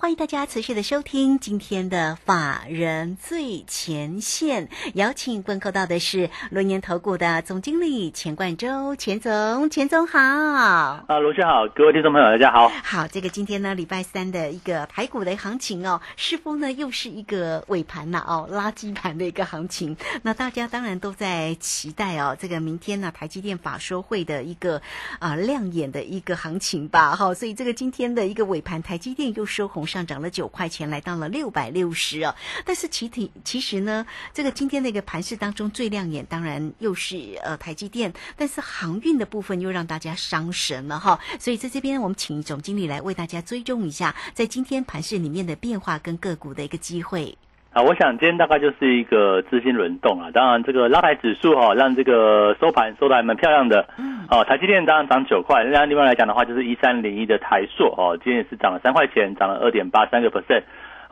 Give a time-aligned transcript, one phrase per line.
[0.00, 10.18] 欢迎大家持续的收听今天的法人最前线，邀请问候到的是龙年投顾的总经理钱冠洲，钱总，钱总好。
[10.18, 12.70] 啊，罗先好，各位听众朋友大家好。
[12.82, 18.24] 好，这个今天呢，礼拜三的一个排股的行情哦，是否呢又是一个尾盘了？
[18.26, 19.94] 哦，垃圾盘的一个行情。
[20.22, 24.80] 那大家当然都在期待哦，这个明天呢，台积电法说会的一个
[25.18, 27.14] 啊亮眼的一个行情吧。
[27.14, 32.32] 哈，所以这个今天的一个尾盘，台积电又收红上涨了九块钱，来到了六百六十哦。
[32.64, 41.18] 但是其体其实呢，这个今天那个盘市当中最亮眼，当然又是呃台积电，但是航运的部分又让大家伤神了哈。
[41.40, 47.36] 所以在这边，我们请总经理来为大家追踪一下，在今天盘市里面的变化跟个股的一个机会。
[47.72, 50.28] 啊，我想今天大概就是一个资金轮动啊。
[50.34, 53.86] 当然，这个拉抬指数哈，让这个收盘收的还蛮漂亮的。
[53.96, 54.26] 嗯。
[54.28, 60.62] 哦，台积电当然涨九块，那另外来讲的话，就是一三零一的台硕哦，今天也是涨了三块钱，涨了二点八三个 percent。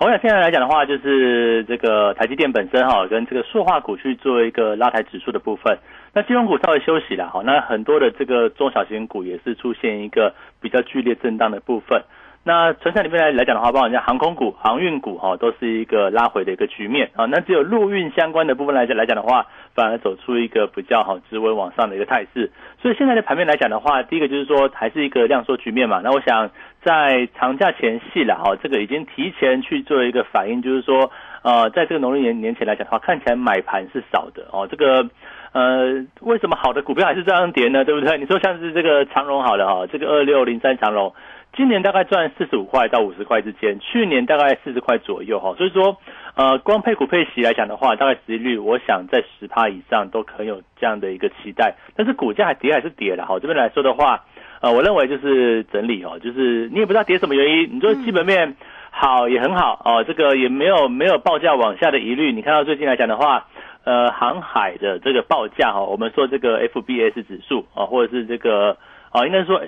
[0.01, 5.79] 我想现在来讲的话，就是这个台积电本身哈，跟这个塑化股去做一个拉抬指数的部分。
[6.13, 12.03] 那金融股稍微休息了哈，那很多的这个中小型股也是出现一个比较剧烈震荡的部分。
[12.49, 17.27] 那船产里面来来讲的话，包括像航空股、航运股哈，都是一个拉回的一个局面啊。
[17.27, 22.51] 那只有陆运相关的部分来讲来讲的话，反而走出一个比较好、直稳往上的一个态势。
[22.81, 26.01] 所以现在的盘面来讲的话，第一个就是说还是一个量缩局面嘛。
[26.03, 26.51] 那我想
[26.83, 31.11] 在长假前夕了哈，这个已经提前去做一个反应，就是说
[31.43, 34.67] 呃，在这个农历年年前来讲的话，看起来买盘是少的哦。
[34.67, 35.07] 这个
[35.53, 37.85] 呃，为什么好的股票还是这样跌呢？
[37.85, 38.17] 对不对？
[38.17, 41.13] 你说像是这个长荣好的哈，这个二六零三长荣。
[41.57, 45.97] 今年大概赚四十五块到五十块之间，去年大概四十块左右哈，所以说，
[46.37, 54.25] 呃，光配股配息来讲的话，大概市盈率我想在十趴以上都可有这样的一个期待，但是股价还跌还是跌了哈，这边来说的话，
[54.61, 58.55] 呃，我认为就是整理哦，就是你也不知道跌什么原因，你说基本面
[58.91, 63.49] 好也很好哦，这个也没有没有报价往下的疑虑，你看到最近来讲的话，
[63.83, 68.77] 呃，航海的这个报价哈，我们说这个 FBS 指数啊，或者是这个。
[69.11, 69.59] 啊，应该说，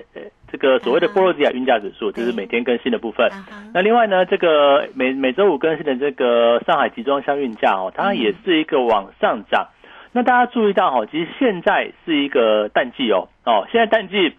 [0.51, 3.29] 这个所谓的波罗的海运价指数，就是每天更新的部分。
[3.73, 9.69] 那另外呢，这个每每周五更新的这个上海集装箱运价哦，它也是一个往上涨。
[10.11, 14.35] 那大家注意到哈，其实现在是一个淡季哦，哦，现在淡季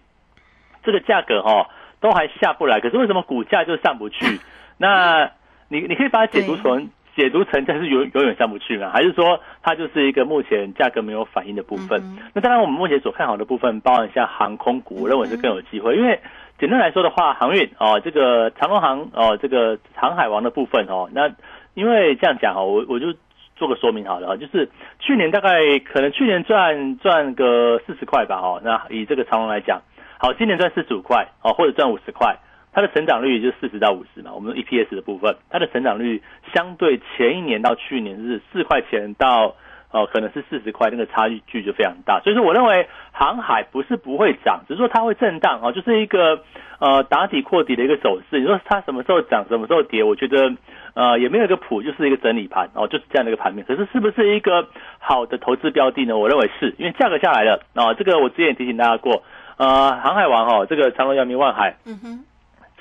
[0.83, 1.69] 这个价格哈
[1.99, 4.39] 都还下不来，可是为什么股价就上不去？
[4.77, 5.31] 那
[5.69, 6.89] 你你可以把它解读成。
[7.15, 8.89] 解读成这是永永远上不去嘛？
[8.89, 12.03] 还是说它就是一个目前价格没有反应的部分？
[12.33, 15.95] 那当然，我们目前所看好的部分，包含像航空股，我认为是更有机会。
[15.95, 16.19] 因为
[16.59, 21.31] 简单来说的话，航运哦，这个长龙航哦，这个航海王的部分哦，那
[21.73, 23.13] 因为这样讲哦，我我就
[23.55, 24.69] 做个说明好了，就是
[24.99, 29.81] 去年大概可能去年赚赚个四十块吧，哦，那以这个长龙来讲，
[30.19, 32.37] 好，今年赚四十五块哦，或者赚五十块。
[32.73, 36.21] 它的成长率就四十到五十嘛，我们 EPS 的部分，它的成长率
[36.53, 39.55] 相对前一年到去年是四块钱到
[39.91, 42.19] 哦，可能是四十块，那个差距就非常大。
[42.21, 46.41] 所以说，我认为航海不是不会涨，只是说它会震荡哦，就是一个
[46.79, 48.39] 呃打底扩底的一个走势。
[48.39, 50.51] 你说它什么时候涨，什么时候跌，我觉得
[50.95, 53.63] 呃也没有一个谱，就是一个整理盘哦，就是这样的一个盘面。
[53.67, 54.67] 可是是不是一个
[54.97, 56.17] 好的投资标的呢？
[56.17, 57.93] 我认为是因为价格下来了啊。
[57.93, 59.21] 这个我之前也提醒大家过，
[59.57, 62.25] 呃，航海王哈，这个长隆、阳明、万海，嗯哼。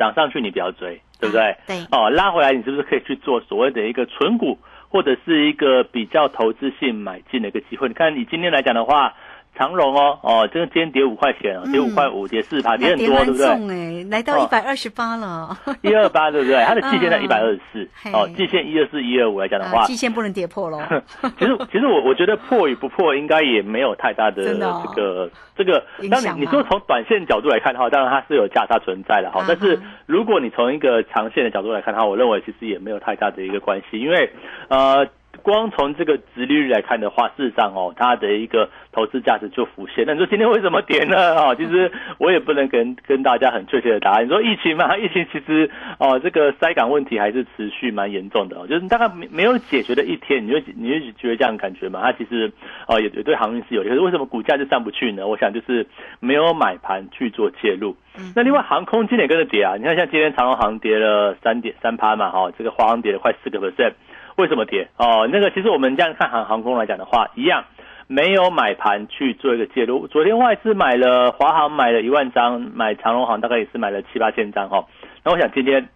[0.03, 1.57] 涨上去你不要追，对不对？
[1.69, 4.59] 对哦，拉回来你是不是可以去做所谓的一个纯股，
[4.89, 7.87] 或者是一个比较投资性买进的一个机会？
[7.87, 9.15] 你看你今天来讲的话。
[9.55, 13.47] 长荣哦哦，这个今天跌五块钱哦，跌五块五，跌四趴，跌很多，对不对？
[13.47, 16.65] 哎，来到一百二十八了， 一二八对不对？
[16.65, 20.81] 它的季线在一百二十四，哦，季线一二四一二五来讲的话，季线不能跌破喽。
[21.39, 24.59] 其实其实我我觉得破与不破应该也没有太大的这
[24.95, 25.85] 个这个。
[26.11, 29.45] 当你你说从短线角度来看的话，当然它是有价差存在的哈。
[29.47, 34.33] 但是如果你从一个长线的角度来看的话，我认为其实也没有太大的一个关系，因为
[34.69, 35.07] 呃。
[35.43, 40.05] 光从这个直利率来看的话，事实上哦，它的一个投资价值就浮现。
[40.07, 41.35] 那你说今天为什么跌呢？
[41.37, 44.25] 啊，其实我也不能跟跟大家很确切的答案。
[44.25, 45.69] 你说疫情嘛， 疫情其实
[45.99, 52.01] 哦，这个塞港问题还是持续蛮严重的哦，就是大概没没有解决的一天，你就你就觉得这样感觉嘛？
[52.03, 52.51] 它其实
[52.87, 55.27] 哦也也对航运是有利，可是为什么股价就上不去呢？
[55.27, 55.87] 我想就是
[56.21, 57.97] 没有买盘去做介入。
[58.37, 63.93] 那另外航空今天跟着跌啊，你看像今天长荣航跌了三点三趴嘛，哈，这个华航跌了快四个 percent。
[64.37, 64.89] 为什么跌？
[64.97, 67.65] 哦，那个其实我们这样看航航空来讲的话，一样
[68.07, 70.07] 没有买盘去做一个介入。
[70.07, 74.87] 昨天外资买了华航买了一万张，买长荣航大概也是买了七八千张哈。
[75.25, 75.89] 那我想今天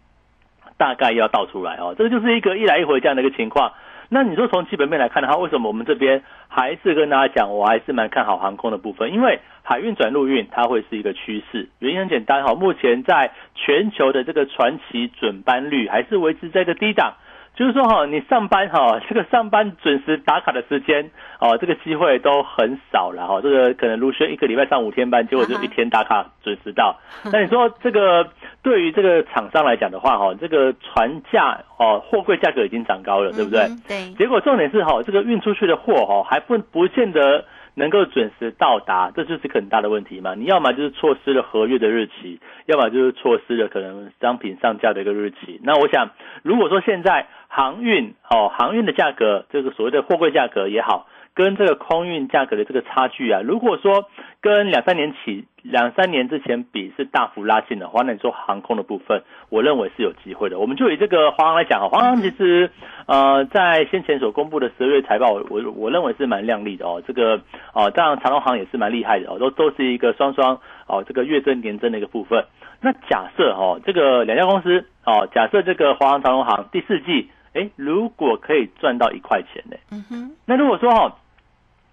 [0.76, 3.72] 大概要倒出来哦，这个就是一个一来一回这样的一个情况。
[4.08, 9.12] 那你说从基本面来看的话，为什么我们这边还是跟大家讲，我还是蛮看好航空的部分？
[9.12, 17.14] 因为海运转陆运它会是一个趋势，原因很简单哈，目前在全球的这个传奇准班率还是维持在一个低档。
[17.56, 21.10] 就是说哈，你上班哈，这个上班准时打卡的时间
[21.40, 23.40] 哦，这个机会都很少了哈。
[23.40, 26.94] 这个可能卢轩一个礼拜上五天班，结果就一天打卡准时到。
[27.32, 28.28] 那你说这个
[28.62, 33.66] 对于这个厂商来讲的话哈，这个船价哦，货柜价格已经涨高了，对不对？
[33.88, 34.14] 对。
[34.18, 37.44] 结果重点是哈，这个运出去的货哈，还不不见得。
[37.76, 40.34] 能够准时到达，这就是很大的问题嘛。
[40.34, 45.60] 你要么就是错失了合约的日期，要么就是错失了可能商品上架的一个日期。
[45.62, 46.10] 那我想，
[46.42, 51.06] 如果说现在航运哦，航运的价格，这个所谓的货柜价格也好。
[51.36, 54.08] 跟这个空运价格的这个差距啊，如果说
[54.40, 60.58] 跟两三年起、两三年之前比是大幅拉近的话，那你说航空的部分，我认为是有机会的。
[60.58, 62.70] 我们就以这个华航来讲啊，华航其实
[63.06, 67.02] 呃在先前所公布的十二月财报，我我认为是蛮亮丽的哦。
[67.06, 67.40] 这个
[67.72, 72.44] 哦，当然长隆航也是蛮厉害的哦，都都是一个双双哦这个月增年增的一个部分。
[72.80, 79.76] 那假设哦这个两家公司哦，假设这个华航、长隆航第四季，哎，如果可以赚到一块钱呢？
[79.90, 81.16] 嗯哼，那如果说哈。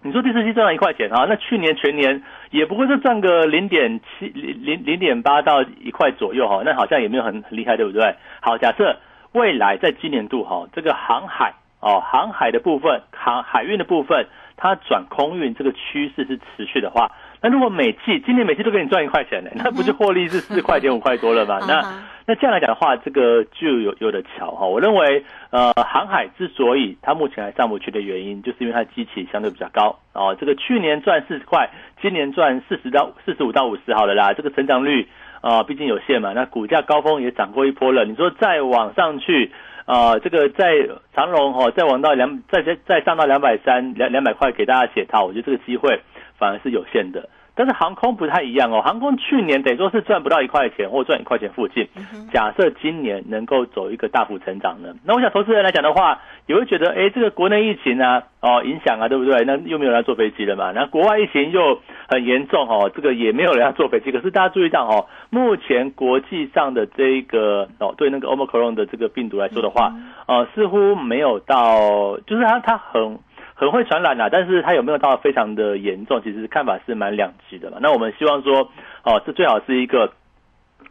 [0.04, 1.24] 你说第四季赚了一块钱啊？
[1.26, 8.14] 那去年全年也不过是赚个零点七零零零点八到一块左右哈，那好像也没有很很厉害，对不对？
[8.42, 8.98] 好，假设
[9.32, 14.26] 未来在今年度哈，这个航海哦，航海的部分，航海运的部分，
[14.58, 17.10] 它转空运这个趋势是持续的话。
[17.44, 21.58] 那如果每季今年每季都给你赚一块钱呢，那不就获利是四块钱五块多了吗？
[21.68, 21.84] 那
[22.26, 24.64] 那这样来讲的话，这个就有有的巧哈。
[24.64, 30.34] 我认为，呃，航海之所以它目前还上不去的原因，就是因为它机器相对比较高哦。
[30.40, 31.68] 这个去年赚四十块，
[32.00, 34.32] 今年赚四十到四十五到五十好了啦。
[34.32, 35.06] 这个成长率
[35.42, 36.32] 啊，毕竟有限嘛。
[36.32, 38.06] 那股价高峰也涨过一波了。
[38.06, 39.52] 你说再往上去
[39.84, 46.00] 啊，这个在长隆哈，再往到两再再再上到两百三两两百块给大家解套，我觉得这个机会。
[46.38, 48.82] 反而是有限的，但是航空不太一样哦。
[48.82, 51.88] 航空去年等于说是赚不到一块钱，或赚一块钱附近。
[52.32, 54.94] 假设今年能够走一个大幅成长呢？
[55.04, 59.44] 那我想投资人来讲的话，也会觉得，哎，这个国内疫情啊，哦，影响啊，对不对？
[59.44, 60.72] 那又没有人坐飞机了嘛？
[60.74, 64.10] 那国外疫情又很严重哦，这个也没有人要坐飞机。
[64.10, 69.92] 可是大家注意到哦，目前国际上的这个哦，对那个 Omicron 的这个病毒来说的话，
[70.26, 73.20] 呃，似乎没有到，就是它它很。
[73.56, 76.20] 很会传染啊，但是它有没有到非常的严重？
[76.22, 77.78] 其实看法是蛮两极的嘛。
[77.80, 78.70] 那我们希望说，
[79.04, 80.12] 哦，这最好是一个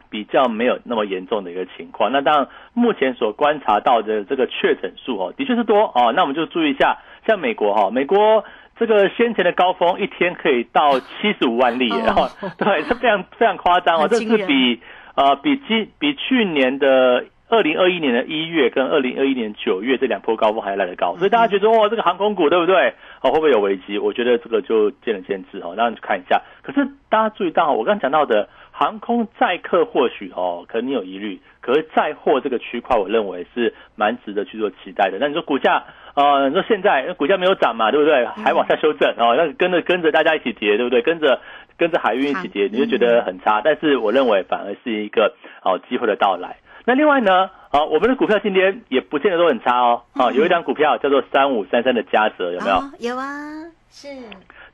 [0.08, 2.10] 比较没有那么严重的一个情况。
[2.10, 6.12] 那当然，目前所观察到的这个确诊数哦，的确是多哦。
[6.16, 8.44] 那我们就注意一下，像美国哈，美国
[8.78, 14.80] 这个先前的高峰一天可以到七十五万例，然后对，是非常非常夸张哦，这是比
[15.14, 17.26] 呃比今比去年的。
[17.48, 22.94] 二零二一年的一月跟二零二一年九月这两波高峰还来得高，所以大家觉得哇，这个航空股对不对？
[23.20, 23.98] 哦，会不会有危机？
[23.98, 26.42] 我觉得这个就见仁见智哦，那你看一下。
[26.62, 35.18] 可是大家注意到，我刚刚讲到的航空载客或许哦，可能你有疑虑，可是载货这个区块，我认为是蛮值得去做期待的。
[35.20, 38.24] 那你说股价呃，你说现在股价没有涨嘛，对不对？
[38.26, 41.02] 还往下修正哦，那跟着跟着大家一起跌，对不对？
[41.02, 41.40] 跟着
[41.76, 43.60] 跟着海运一起跌，你就觉得很差。
[43.62, 46.56] 但是我认为反而是一个哦机会的到来。
[46.86, 52.82] 那另外呢，啊，我们的股票今天也不见得都很差哦，啊，有一张股票叫做三五三三的嘉泽，有没有？
[52.98, 53.26] 有啊，
[53.90, 54.08] 是。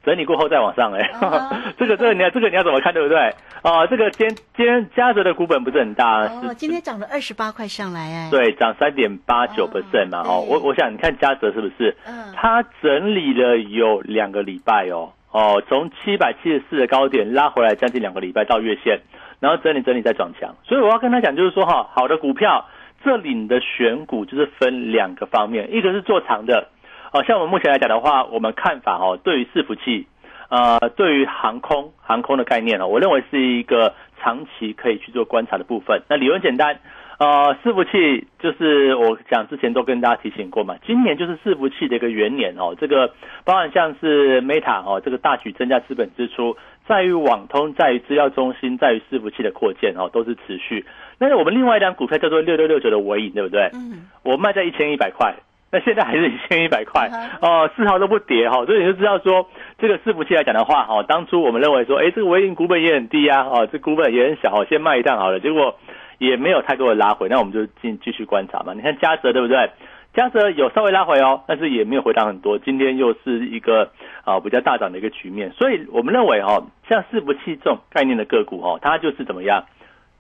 [0.03, 1.11] 整理过后再往上哎，
[1.77, 3.19] 这个这个你要这个你要怎么看对不对？
[3.61, 4.27] 啊，这个今
[4.57, 11.95] 今天嘉泽的股本不是很大，哦，今天涨了二十八块上来哎，对，涨三点八九 percent 嘛，哦，我我想你看嘉泽是不是？
[12.07, 19.01] 嗯，它整理了有两个礼拜哦，哦，从七百七十四的高点拉回来将近两个礼拜到月线。
[19.41, 22.67] 然后整理整理再转强，所以我要跟他讲，就是说哈，好的股票
[23.03, 26.69] 这里的选股就是分两个方面，一个是做长的，
[27.13, 30.07] 哦，像我们目前来讲的话，我们看法哦，对于伺服器，
[30.51, 36.03] 呃，对于航空航空的概念哦，我认为是一个长期可以去做观察的部分。
[36.11, 36.79] 那理由简单，
[37.19, 43.15] 呃，伺服器就是我讲之前都跟大家提醒过嘛，今年就是伺服器的一个元年哦，这个
[43.47, 46.59] 包含像是 Meta 哦，这个大举增加资本支出。
[46.91, 50.85] 在于网通，在于资料中心，在于伺服器的扩建哦，都是持续。
[51.21, 53.71] 那我们另外一张股票叫做六六六九的尾影，对不对？
[53.75, 54.09] 嗯。
[54.25, 55.37] 我卖在一千一百块，
[55.71, 57.09] 那现在还是一千一百块
[57.41, 58.67] 哦，丝毫都不跌哈。
[58.67, 59.47] 所以你就知道说，
[59.79, 65.39] 这个伺服器来讲的话，哈，当初我们认为说，哎，这个尾影股本也很低啊，哦，这股本也很小，哦先卖一趟好了。
[65.39, 65.77] 结果
[66.19, 68.73] 也没有太多的拉回，那我们就进继续观察嘛。
[68.75, 69.71] 你看嘉泽对不对？
[70.13, 72.59] 嘉泽有稍微拉回哦，但是也没有回档很多。
[72.59, 73.93] 今天又是一个
[74.25, 79.67] 啊比较大涨的一个局面，所以我们认为哈，像伺服器这种概念的个股哈，它就是怎么样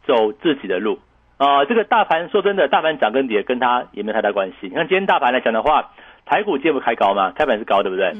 [0.07, 1.01] 走自己的路
[1.39, 1.65] 啊。
[1.65, 4.69] 这个大盘说真的，大盘涨跟跌跟它也没有太大关系。
[4.69, 5.91] 你看今天大盘来讲的话，
[6.25, 7.33] 台股今天不开高吗？
[7.35, 8.15] 开盘是高，对不对？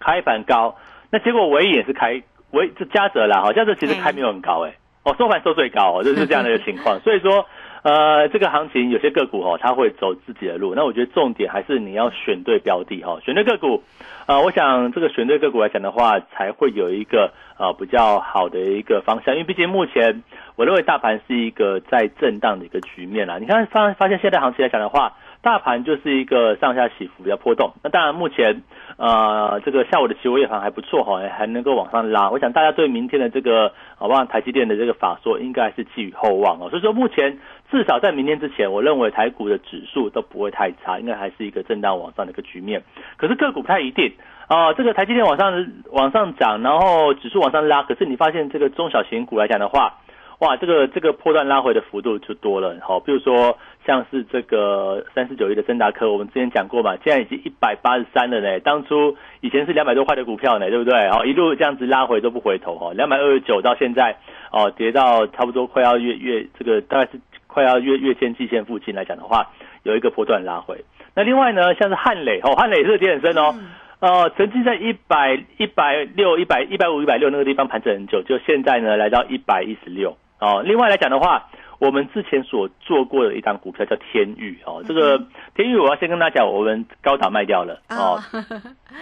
[0.00, 0.76] 开盘高，
[1.10, 2.20] 那结果唯一也是开
[2.50, 4.74] 唯这嘉泽啦，哈，嘉泽其实开没有很高哎，
[5.04, 6.98] 哦，收盘收最高哦，就是这样的一个情况。
[7.06, 7.46] 所以说。
[7.82, 10.74] 呃，这个行情有些个股哦，它会走自己的路。
[10.74, 13.82] 那我觉得重点还是你要选对标的哈，选对个股。
[14.26, 19.34] 啊，我想这个选对个股来讲的话，才会有一个啊比较好的一个方向。
[19.34, 20.22] 因为毕竟目前
[20.54, 23.38] 我认为大盘是一个在震荡的一个局面啦。
[23.38, 27.72] 你看发发现现在行情来讲的话，大盘就是一个上下起伏比较波动。
[27.82, 28.62] 那当然目前
[28.96, 32.30] 呃这个下午的期货夜盘还不错哈，还能够往上拉。
[32.30, 36.70] 我想大家对明天的这个好不好台积电的这个法说应该是寄予厚望哦。
[36.70, 37.38] 所以说目前。
[37.72, 42.82] 至少在明天之前，我认为台股的指数都不会太差，应该还是一个震荡往上的一个局面。
[43.16, 44.12] 可是个股不太一定
[44.46, 49.94] 啊，这个台积电往上往上涨，然后指数往上拉，可是你发现这个中小型股来讲的话，
[50.42, 52.76] 哇，这个这个破断拉回的幅度就多了。
[52.82, 53.56] 好，比如说
[53.86, 58.58] 像是这个三四九一的森达科，我们之前讲过嘛，现在已经一百八十三了呢。
[58.58, 61.08] 当初以前是两百多块的股票呢，对不对？
[61.10, 64.16] 好，一路这样子拉回都不回头哈，两百二十九到现在
[64.50, 67.20] 哦，跌到差不多快要月月这个大概是。
[67.54, 69.50] 快要月月线季线附近来讲的话，
[69.82, 70.86] 有一个波段拉回。
[71.14, 73.54] 那另外呢，像是汉磊哦，汉磊是跌很深哦，
[74.00, 80.62] 呃，曾经在一百一百六、一百一百五、一百六那个地方盘整很久，就现在呢来到一百一十六哦。
[80.64, 88.20] 另外来讲的话，我们之前所做过的一张股票叫天域哦，这个天域我要先跟大家讲，我们高档卖掉了哦，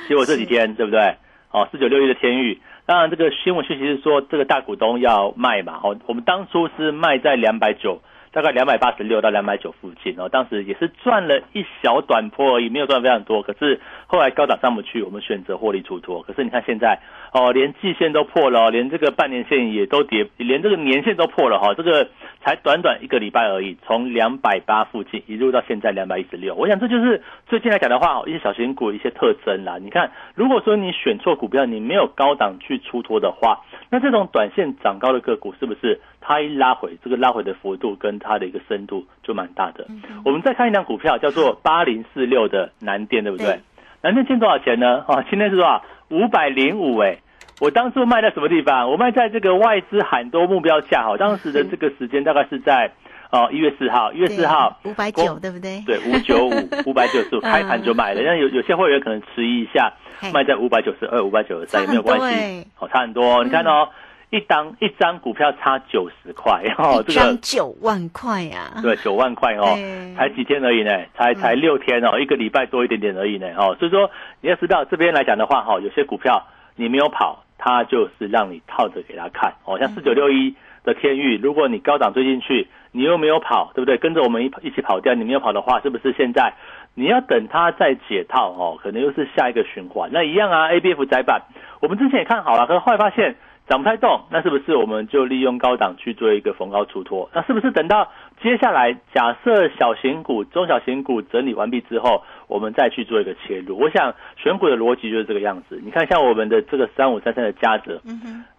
[0.09, 1.16] 结果这几天对不对？
[1.50, 8.00] 哦，四九六一的天域，当然这个新闻讯息是说这个大股东要卖嘛，哦，我们当初是卖在两百九。
[8.33, 13.43] 大概两百八十六到两百九附近，然后当时也是赚了一小短波而已，没有赚非常多。
[13.43, 16.23] 可是后来高档上不去，我们选择获利出脱。
[16.23, 17.01] 可是你看现在
[17.33, 21.75] 哦，连季线都破了，连这个半年线也都跌，连这个年线都破了哈。
[21.75, 22.09] 这个
[22.45, 26.55] 才短短一个礼拜而已，从两百八附近一路到现在两百一十六。
[26.55, 29.79] 我想这就是最近来讲的话，一些小型股一些特征啦。
[29.81, 33.61] 你看，如果说你选错股票，你没有高档去出脱的话，
[33.91, 39.87] 那这种短线涨高的个股是不是它一拉回，这个拉回的幅度跟它的一个深度就蛮大的。
[40.25, 43.61] 我们再看一张股票，叫做 八零四六的南电，对不对？
[44.03, 45.05] 南电欠多少钱呢？
[45.09, 45.83] 啊，今天是多少？
[46.09, 47.19] 五百零五哎！
[47.61, 48.91] 我当初卖在什么地方？
[48.91, 52.91] 我卖在这个外资很多目标价哈，当时的这个时间大概是在
[53.31, 55.83] 哦一月四号，一月四号五百九，对不对？
[55.87, 56.53] 对，五九五
[56.89, 58.23] 五百九十五开盘就卖了。
[58.25, 59.93] 但有有些会员可能迟疑一下，
[60.33, 63.45] 卖在五百九十二、五百九十三也没有关系，好差很多。
[63.45, 63.89] 你看哦。
[64.31, 69.77] 一张一张股票差九十块， 哦，这个九万块呀，对，九万块哦，
[70.17, 74.09] 才几天而已呢，才才六天哦，一个礼拜多一点点而已呢，哦，所以说
[74.41, 76.47] 你要知道这边来讲的话，哈，有些股票
[76.77, 83.97] 你没有跑，它就是让你套着给他看，哦，像四九六一的天域，如果你高档追进去，你又没有跑，对不对？
[83.99, 86.53] 跟着我们一一起跑掉，你没有跑的话，是不是现在
[86.95, 90.09] 你要等它再解套，哦，可能又是下一个循环？
[90.13, 91.43] 那一样啊，A B F 窄板，
[91.81, 93.35] 我们之前也看好了，可是后来发现。
[93.71, 97.31] 涨不太动，那是不是我们就利用高档去做一个逢高出脱？
[97.33, 98.11] 那是不是等到
[98.43, 103.79] 接下来假设小型股、中小型股整理完毕之后，我们再去做一个切入？
[103.79, 105.81] 我想选股的逻辑就是这个样子。
[105.85, 108.00] 你看，像我们的这个三五三三的嘉泽，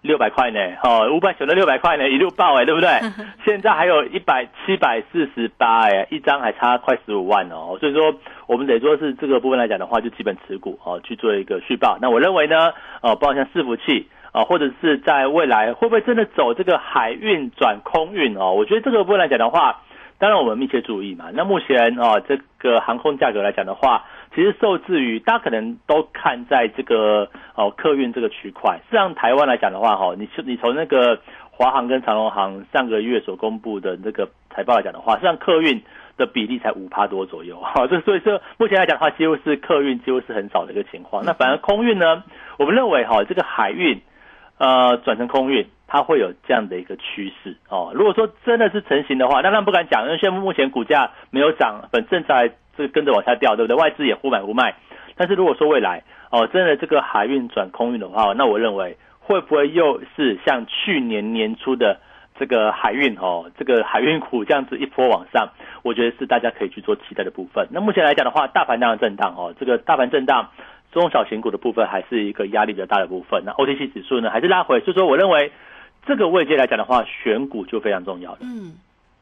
[0.02, 2.88] 六百块呢，哦，五百九的六百块呢，一路爆哎，对不对？
[3.44, 7.78] 现在还有一百七百四十八哎，一张还差快十五万哦。
[7.82, 8.16] 所以说，
[8.48, 11.98] 我们得说是这个部分来讲的话，就基本持股哦，去做一个续报。
[12.02, 14.08] 那我认为呢，哦，包括像伺服器。
[14.32, 18.54] 啊，或者是在未来会不会真的走这个海运转空运哦？
[18.54, 19.82] 我觉得这个部分来讲的话，
[20.20, 21.26] 当然我们密切注意嘛。
[21.34, 28.80] 那目前啊，这个航空价格来讲的话，其实受制于大家可能都看在这个哦客运这个区块。
[28.86, 31.20] 实际上台湾来讲的话，哈，你你从那个
[31.50, 35.82] 华航跟长龙航上个月所公布的这个财报来讲的话，实际上客运
[36.16, 37.58] 的比例才五趴多左右。
[37.60, 41.26] 哈，这 所以说目前来讲的话，几乎是客运几乎是很少的一个情况。
[41.26, 42.24] 那反而空运呢，
[42.58, 44.02] 我们认为哈，这个海运。
[44.62, 47.92] 呃，转成空运，它会有这样的一个趋势哦。
[47.96, 53.76] 如果说真的是成型的话，当然不敢讲，因为现目前股价没有涨，本正在这跟着往下掉，对不对？
[53.76, 54.76] 外资也忽买忽卖。
[55.16, 62.00] 但是如果说未来哦，真的这个海运转空运的话，那我认为会不会又是像去年年初的
[62.38, 65.50] 这个海运哦，这个海运股这样子一波往上？
[65.82, 67.68] 我觉得是大家可以去做期待的部分。
[67.72, 70.52] 那目前来讲的话，大盘当然震荡哦，这个大盘震荡。
[70.92, 75.52] 中小型股的部分还是一个压力比较大的部分，那 OTC 指数呢还是拉回，所以说我认为
[76.06, 78.40] 这个位阶来讲的话，选股就非常重要了。
[78.42, 78.74] 嗯。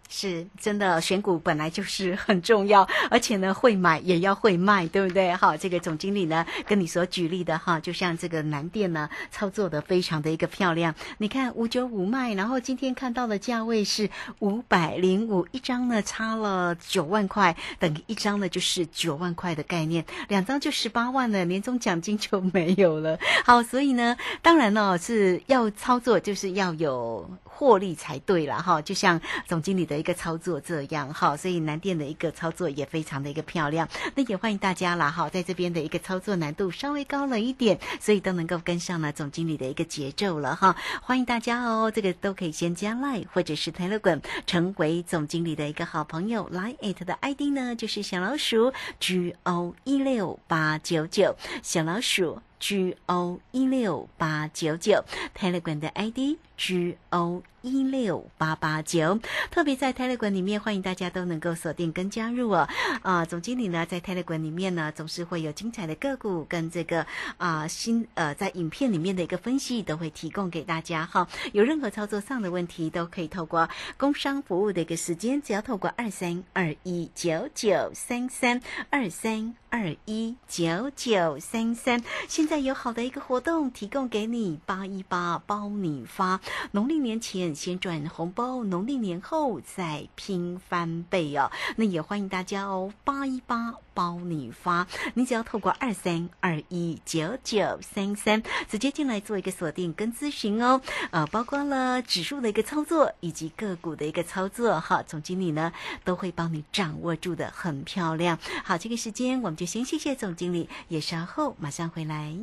[0.09, 5.33] 是真的，选股本来就是很重要，而且呢，会买也要会卖，对不对？
[5.35, 10.93] 哈，这个总经理呢，跟你所举例的哈，就像这个南电呢，操作的非常的一个漂亮。
[11.19, 23.19] 你看五九五卖，然后今天看到的价位是五百零五一张呢，差了九万块，等于一张呢就是九万块的概念，两张就十八万了，年终奖金就没有了。
[23.45, 27.29] 好，所以呢，当然呢是要操作，就是要有。
[27.59, 33.85] 获利才对了哈，就像总经理的一个操作这样哈，所以南电的一个操作也非常的一个漂亮。
[34.15, 40.73] 那也欢迎大家啦哈，在这边的一个操作难度稍微高了一点，所以都能够跟上了总经理的一个节奏了哈。
[41.01, 46.49] 欢迎大家哦，这个都可以先加 Line 或者是 Telegram 成为总经理的一个好朋友。
[46.53, 55.03] Line it 的 ID 呢就是小老鼠 G O 一六八九九，小老鼠 G O 一六八九九
[55.35, 57.41] ，Telegram 的 ID G O。
[57.61, 59.19] 一六八八九，
[59.51, 62.67] 特别在泰勒馆里面，欢迎大家都能够锁定跟加入哦。
[63.01, 67.05] 啊，总经理呢在泰勒馆里面呢，总是会有精彩的个股跟这个
[67.37, 71.27] 啊新呃在影片里面的一个分析，都会提供给大家哈。
[71.51, 82.01] 有任何操作上的问题，都可以透过工商服务的一个时间，只要透过二三二一九九三三二三二一九九三三。
[82.27, 86.39] 现在有好的一个活动提供给你，八一八包你发，
[86.71, 87.48] 农历年前。
[87.55, 91.51] 先赚红包，农历年后再拼翻倍哦！
[91.75, 100.81] 那也欢迎大家哦，八一八包你发，你只要透过二三二一九九三三直接进来做一个锁定跟咨询哦。
[101.11, 105.71] 呃，包括了指数的一个操作以及个股的一个操作哈，总经理呢
[106.03, 108.39] 都会帮你掌握住的很漂亮。
[108.63, 112.35] 好，这个时间我们就先谢谢总经理，也稍后马上回来。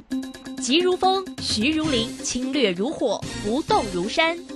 [0.60, 4.55] 急如风，徐如林，侵略如火，不动如山。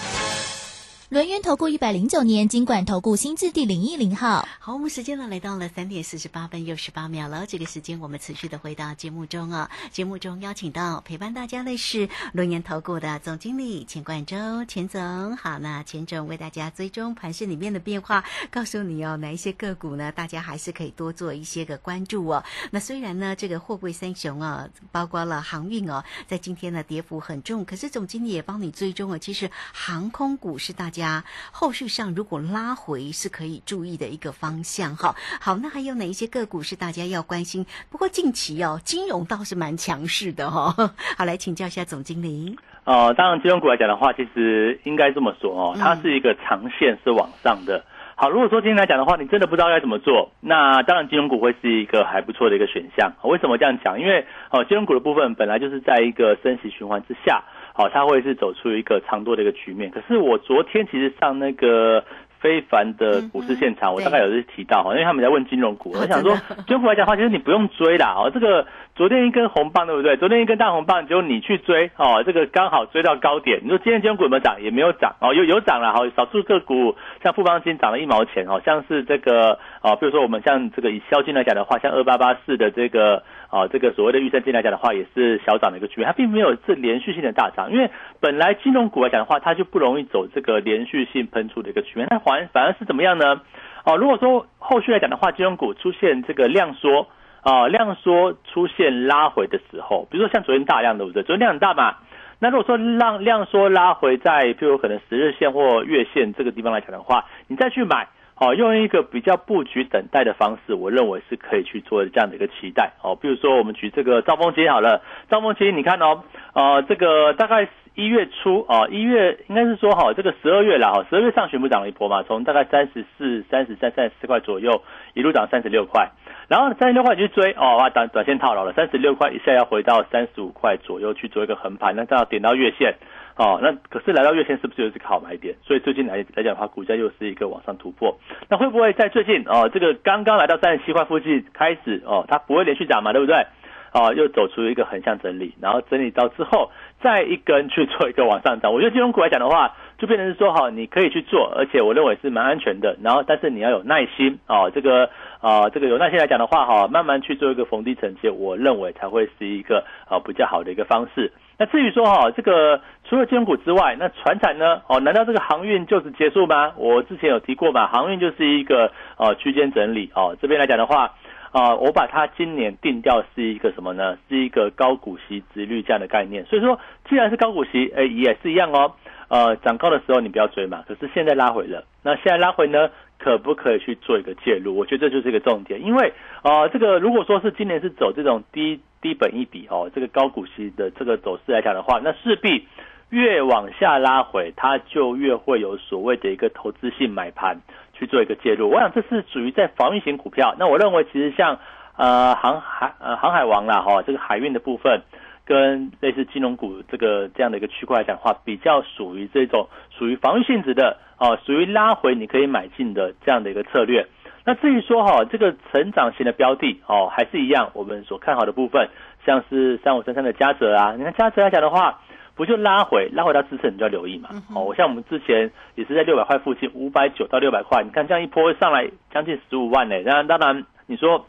[1.11, 4.47] 轮源投顾一百零九年金管投顾新字第零一零号。
[4.59, 7.45] 好，我们时间呢来到了三点四十八分又十八秒了。
[7.45, 9.69] 这个时间我们持续的回到节目中啊。
[9.91, 15.35] 节目中邀请到陪伴大家的是轮源投顾的总经理钱冠洲钱总。
[15.35, 20.13] 好，那钱总为大家追踪盘市里面的变化，告诉你哦，哪一些个股呢？
[20.13, 22.41] 大家还是可以多做一些个关注哦。
[22.69, 29.19] 那虽然呢，这个货柜三雄啊，包括了航运哦，在今天呢跌幅很重，可是总经理也帮你追踪了。
[29.19, 31.00] 其实航空股是大家。
[31.01, 35.15] 家后续上如果拉回是可以注意的一个方向哈。
[35.45, 37.65] 好，那还有哪一些个股是大家要关心？
[37.89, 40.71] 不过近期哦，金融倒是蛮强势的哈。
[41.17, 42.55] 好，来请教一下总经理。
[42.83, 47.83] 哦，当然金融股来讲的话，其实应该这么说哦，它是一个长线是往上的。
[48.15, 53.13] 好，如果说今天来讲的话，你真的不知道该怎么做，那当然金融股会是一个还不错的一个选项。
[53.23, 53.99] 为什么这样讲？
[53.99, 57.43] 因为哦，金融股的部分本来就是在一个升息循环之下。
[57.81, 59.89] 好，它会是走出一个长多的一个局面。
[59.89, 62.03] 可是我昨天其实上那个
[62.39, 66.35] 非凡的股市现场，我大概有是提到哈，因为他们在问金融股，我想说
[66.67, 68.13] 金融股来讲的话，其实你不用追啦。
[68.15, 68.65] 哦，这个
[69.01, 70.15] 昨天一根红棒对不对？
[70.17, 73.59] 昨天一根大红棒，只有你去追哦，这个刚好追到高点。
[73.63, 74.61] 你说今天金融股有没有涨？
[74.61, 75.91] 也没有涨哦，有有涨了。
[75.91, 83.23] 好，少数个股像富邦金涨了一毛钱哦，像是这个哦，比如说我们像这个以销金来讲的话，像二八八四的这个。
[83.49, 87.89] 啊，这个所谓的预算金来讲的话，也是小涨的一个局面，它并没有是连续性的大涨，因为
[88.21, 93.41] 本来金融股来讲的话，它就不容易走这个连续性喷出的一个局面，它反反而是怎么样呢？
[93.83, 97.07] 哦，如果说后续来讲的话，金融股出现这个量缩
[97.41, 101.23] 啊，量缩出现拉回的时候，比如说像昨天大量对不对？
[101.23, 101.95] 昨天量很大嘛，
[102.39, 108.07] 那如果说让量缩拉回在，譬如可能十日线或月线这个地方来讲的话，你再去买。
[108.33, 112.91] 好，用一个比较布局等待的方式，我认为是可以去做这样的一个期待。
[113.03, 116.23] 哦，比如说我们举这个兆丰金好了，兆丰金你看哦，
[116.53, 124.81] 呃，这个大概一月初啊，一月应该是说哈，这个十二月了哈，十二月上旬不涨了一波嘛，从大概三十四、三十三、三十四块左右
[125.13, 126.09] 一路涨三十六块，
[126.51, 132.93] 然后三十六块去追哦，哇，短短线套牢了，三十六块一下要回到三十五块左右去做一个横盘，那到点到月线。
[133.37, 135.55] 哦，那可是来到月线是不是又是个好买点？
[135.63, 138.13] 所以最近来来讲的话，股价又是一个往上突破。
[138.49, 143.45] 那会不会在最近哦，这个刚刚来到三十七块附近开始哦，它不会连续涨嘛，对不对？
[143.91, 148.73] 啊，又走出一个横向整理，然后整理到之后再一根去做一个往上涨。
[148.73, 152.95] 我觉得金融股来讲的话，就变成是说哈，你可以去做，而且我认为是蛮安全的。
[153.03, 155.09] 然后，但是你要有耐心哦，这个
[155.41, 161.31] 啊，这个有耐心来讲的话哈，慢慢去做一个逢低承接，我认为才会是一个啊比较好的一个方式。
[161.57, 164.81] 那至于说哈，这个除了金融股之外，那船产呢？
[164.87, 166.73] 哦，难道这个航运就此结束吗？
[166.77, 170.35] 我之前有提过嘛，航运就是一个呃区间整理哦。
[170.41, 171.13] 这边来讲的话，
[171.51, 174.17] 啊，我把它今年定调是一个什么呢？
[174.29, 176.45] 是一个高股息、值率这样的概念。
[176.45, 178.93] 所以说，既然是高股息，哎，也是一样哦。
[179.27, 180.83] 呃，涨高的时候你不要追嘛。
[180.87, 184.75] 可是现在拉回了，那现在拉回呢，可不可以去做一个介入？
[184.75, 188.81] 我觉得这就是一个重点，因为啊，这个如果说是今年是走这种低。
[189.01, 192.67] 低本一笔哦，这个高股息的这个走势来讲的话，那势必
[193.09, 197.61] 越往下拉回，它就越会有所谓的一个投资性买盘
[198.01, 198.67] 去做一个介入。
[198.67, 200.55] 我想这是属于在防御型股票。
[200.57, 201.59] 那我认为其实像
[201.95, 205.01] 呃航海呃航海王啦哈，这个海运的部分，
[205.45, 214.07] 跟类似金融股这个这样的一个区块来讲的话，比较属于这种属于防御性质的哦，属于拉回你可以买进的这样的一个策略。
[214.43, 218.89] 那至于说哈，这个成长型的标的哦，还是一样，我们所看好的部分，
[219.23, 221.99] 像是三五三三的嘉泽啊，你看嘉泽来讲的话，
[222.41, 224.29] 不就拉回拉回到支撑，你就要留意嘛。
[224.55, 230.03] 哦，我像我们之前也是在六百块附近，五百九到六百块，你看这样一波上来将近十五万呢。
[230.03, 231.27] 当然，当然你说，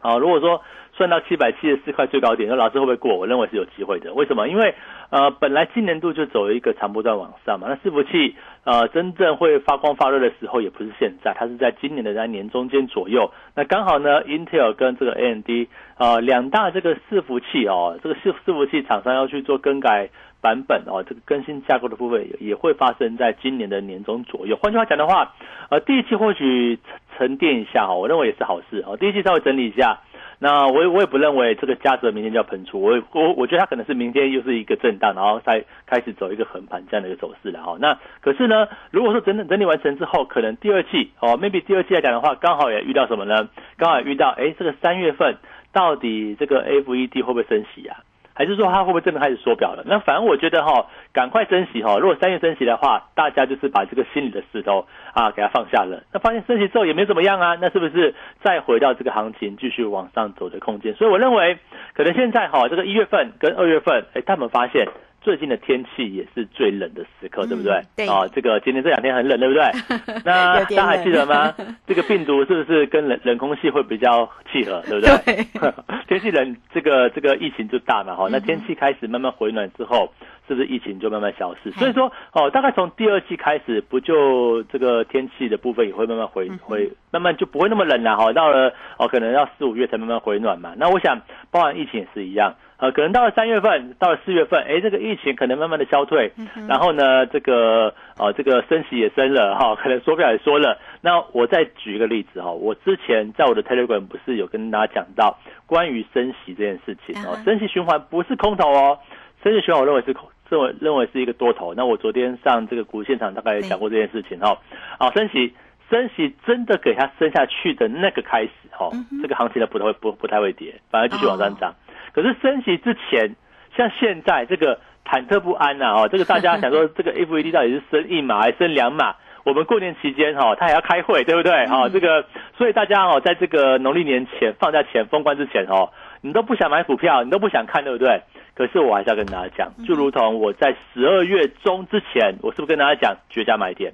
[0.00, 0.62] 啊，如果说。
[0.96, 3.14] 算到七百七十四块最高点，那老师会不会过？
[3.18, 4.14] 我认为是有机会的。
[4.14, 4.48] 为什么？
[4.48, 4.74] 因为
[5.10, 7.68] 呃，本来今年度就走了一个长波段往上嘛。
[7.68, 13.30] 那伺服器呃，真正会发光发热的时候，也不是现在，它是在今年的在年中间左右。
[13.54, 20.08] 那刚好呢，Intel 跟这个 AMD 啊，两大这个伺服器哦，这个伺伺服器厂商要去做更改
[20.40, 24.56] 版本哦，这个更新架构的部分也会发生在今年的年中左右。
[24.56, 25.34] 换句话讲的话，
[25.70, 26.78] 呃，第一期或许
[27.16, 28.96] 沉淀一下哈，我认为也是好事哦。
[28.96, 30.00] 第一期稍微整理一下。
[30.38, 37.78] 那我 我也不认为这个价值明天就要喷出，我我我觉得它可能是明天又是一个震荡，然后再开始走一个横盘这样的一个走势了哈。
[37.80, 43.48] 那可是呢，如果说整整整理完成之后，可能第二季哦，maybe 第二季来讲的话，刚好也遇到什么呢？
[43.78, 45.36] 刚好遇到哎，这个三月份
[45.72, 47.96] 到底这个 FED 会不会升息啊？
[48.36, 49.82] 还是说他会不会真的开始缩表了？
[49.86, 51.96] 那反正我觉得哈，赶快升息哈。
[51.98, 56.02] 如果三月升息的话，大家就是把这个心里的石头啊给它放下了。
[56.12, 60.94] 那发现升息之后也没怎么样啊，那是不是再回到这个行情继续往上走的空间？
[60.94, 61.58] 所以我认为，
[61.94, 64.86] 可能现在哈，这个一月份跟二月份，哎，他们发现。
[65.26, 67.82] 最近的天气也是最冷的时刻，对不对？
[67.96, 69.64] 对啊，这个今天这两天很冷，对不对？
[70.24, 71.52] 那大家还记得吗？
[71.84, 75.44] 这个病毒是不是跟冷冷空气会比较契合，对不对？
[76.06, 78.28] 天气冷，这个这个疫情就大嘛，哈。
[78.30, 80.12] 那天气开始慢慢回暖之后，
[80.46, 81.72] 是不是疫情就慢慢消失？
[81.72, 88.32] 所以说，哦，大概从第二季开始，不就这个天气的部分也会慢慢回回，慢慢就不会那么冷了，哈。
[88.32, 90.72] 到了哦，可能要四五月才慢慢回暖嘛。
[90.76, 92.54] 那我想，包含疫情也是一样。
[92.78, 96.30] 呃，可能到了三月份，到了四月份，哎，这个疫情可能慢慢的消退，
[96.68, 100.78] 然后呢，这个呃，这个升息也升了哈，可能缩表也缩了。
[101.00, 108.98] 那我再举一个例子哈，我之前在我的 Telegram 不是有跟大家讲到关于升息这件事情哦，升息循环不是空头哦，
[109.42, 110.14] 升息循环我认为是
[110.48, 111.72] 认为认为是一个多头。
[111.74, 114.58] 那我昨天上这个股现场大概也讲过这件事情哈，
[114.98, 115.54] 啊，升息
[115.90, 118.90] 升息真的给它升下去的那个开始哈，
[119.22, 121.74] 这个行情呢不太会不不太会跌，反而继续往上涨。
[122.12, 123.36] 可是升息之前，
[123.76, 129.14] 像现在这个忐忑不安呐，哦，这个大家想说 这个 FED 到底是升一码还是升两码？
[129.44, 131.66] 我们过年期间哈，他还要开会，对不对？
[131.66, 132.24] 哈，这个
[132.58, 138.22] 所以大家哦，在这个农历年前放假前封关之前哦，你都不想买股票，你都不想看，对不对？
[138.56, 143.92] 可是我还是要跟大家讲，就如同我在十二月中之前，我是不是跟大家讲绝佳买点？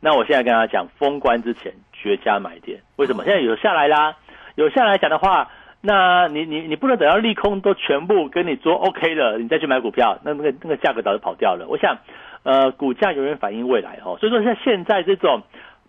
[0.00, 3.22] 那我现在跟大家讲封关之前绝佳买点，为什么？
[3.24, 4.16] 现在有下来啦，
[4.56, 5.50] 有下来讲的话。
[5.80, 11.68] 那你你你不能等到利空都全部跟你做 OK 了，你再去买股票，那那个那个价格早就跑掉了。
[11.68, 11.98] 我想，
[12.42, 14.16] 呃，股价永远反映未来哦。
[14.18, 15.42] 所以说，像现在这种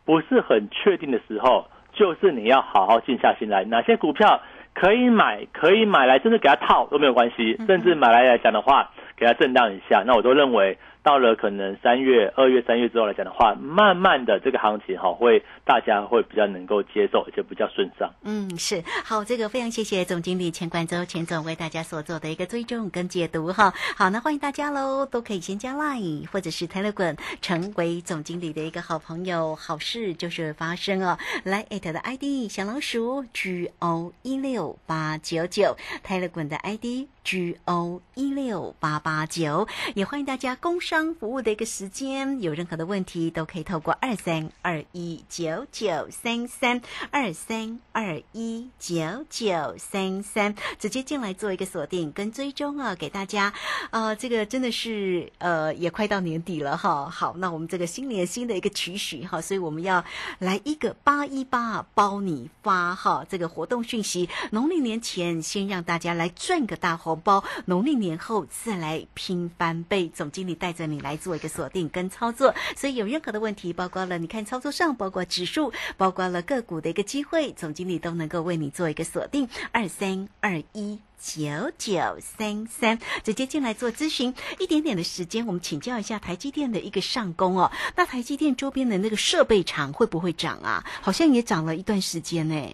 [0.05, 4.41] 不是很确定的时候，就是你要好好静下心来，哪些股票
[4.79, 10.77] 可以买，可以买来，甚至给它套都没有关系，甚至买来来讲的话，给它震荡一下，那我都认为。
[11.09, 18.13] 到了可能三月、二月、三月之后来讲的话，慢慢的这个行情哈，会大家会比较能够接受，而且比较顺畅。
[18.21, 23.73] 嗯，是好，这个非常谢谢总经理钱冠洲钱总为大家所做的一个追踪跟解读哈。
[23.97, 31.17] 好，那欢迎大家喽，都可以先加 Line 或者是 Telegram 成为总经理的一个好朋友，好事就是发生哦。
[31.43, 37.07] 来艾特的 ID 小老鼠 G O 一六八九九，Telegram 的 ID。
[37.29, 53.53] G O 一六八八九，也欢迎大家工商服务的一个时间，有任何的问题都可以透过二三二一九九三三二三二一九九三三直接进来做一个锁定跟追踪啊，给大家
[53.91, 60.03] 啊，这个真的是呃也快到年底了哈，好，那我们这个新年新的一个期许哈，所以我们要
[60.39, 67.18] 来一个八一八包你发哈，这个活动讯息，农历年前先让大家来赚个大红。
[67.19, 79.47] 包农历年后再来拼翻倍，总经理带着你来做一个锁定跟操作，所以有任何的问题，包括了你看操作上，包括指数，包括了个股的一个机会，总经理都能够为你做一个锁定。
[79.71, 84.33] 二三二一九九三三，直接进来做咨询。
[84.59, 87.71] 一点点的时间，我们请教一下台积电的一个上攻哦。
[87.95, 90.85] 那台积电周边的那个设备厂会不会涨啊？
[91.01, 92.73] 好像也涨了一段时间呢。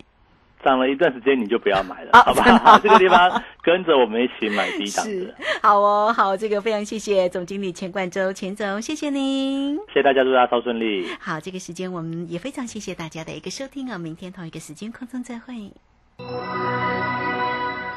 [0.65, 2.79] 涨了一段时间，你就不要买了，好吧？
[2.81, 5.35] 这个地方跟着我们一起买低档 的。
[5.61, 11.07] 好哦，好，这个非常谢谢总经理钱冠周钱总，谢谢您，谢谢大家，祝大家超顺利。
[11.19, 15.71] 好，这个时间我们也非常谢谢大家的一个收听啊，明天同一个时间空中再会。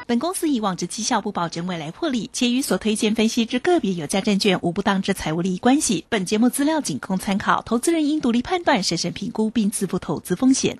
[0.05, 6.05] 本公司以往之绩效不保证未来获利，且与所推荐分析之个别有价证券无不当之财务利益关系。
[6.09, 10.79] 本节目资料仅供参考，投资人应独立判断、审慎评估并自负投资风险。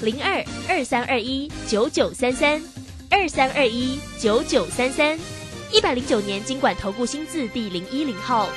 [0.00, 2.62] 零二二三二一九九三三
[3.10, 5.18] 二三二一九九三三
[5.72, 8.48] 一百零九年经管投顾新字第零一零号。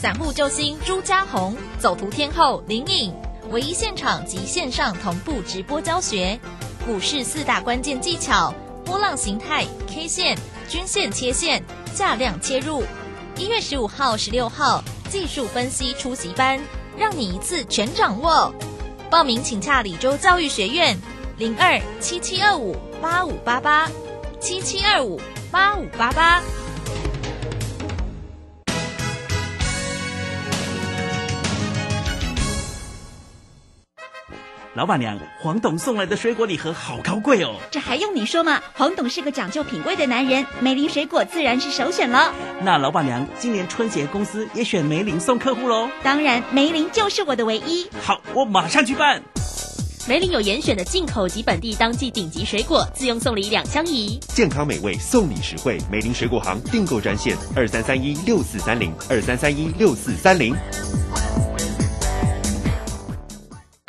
[0.00, 3.14] 散户救星朱家红，走图天后林颖，
[3.50, 6.38] 唯一现场及线上同步直播教学
[6.84, 8.52] 股市四大关键技巧：
[8.84, 10.36] 波浪形态、K 线、
[10.68, 11.62] 均线切线、
[11.94, 12.82] 价量切入。
[13.38, 14.82] 一月十五号、十六号。
[15.10, 16.58] 技术分析出席班，
[16.96, 18.52] 让你一次全掌握。
[19.10, 20.96] 报名请洽李州教育学院，
[21.38, 23.88] 零二七七二五八五八八
[24.40, 26.42] 七七二五八五八八。
[34.74, 37.54] 老板娘，黄董送来的水果礼盒好高贵哦！
[37.70, 38.60] 这还用你说吗？
[38.72, 42.34] 黄董是个讲究品味的男人，梅林水果自然是首选了。
[42.60, 45.88] 那老板娘，今年春节公司也选梅林送客户喽？
[46.02, 47.88] 当然，梅林就是我的唯一。
[48.02, 49.22] 好，我马上去办。
[50.08, 55.78] 梅林有严选的进口及本地当季顶级水果，自用送礼两相宜，健康美味，送礼实惠。
[55.88, 60.52] 梅林水果行订购专线：二三三一六四三零二三三一六四三零。